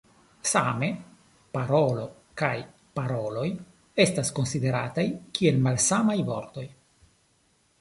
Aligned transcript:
Same 0.51 0.87
"parolo" 1.57 2.05
kaj 2.41 2.49
"paroloj" 2.99 3.45
estas 4.07 4.33
konsiderataj 4.39 5.07
kiel 5.39 5.61
malsamaj 5.69 6.17
vortoj. 6.33 6.67